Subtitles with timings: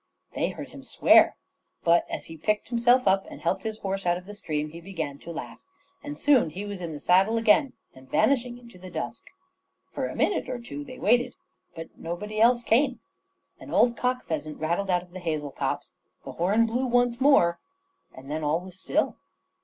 [0.33, 1.35] They heard him swear,
[1.83, 4.81] but as he picked himself up and helped his horse out of the stream he
[4.81, 5.59] began to laugh,
[6.03, 9.27] and soon he was in the saddle again and vanishing into the dusk.
[9.93, 11.35] For a minute or two they waited,
[11.75, 12.99] but nobody else came.
[13.59, 15.93] An old cock pheasant rattled out of the hazel copse.
[16.25, 17.59] The horn blew once more,
[18.11, 19.17] and then all was still.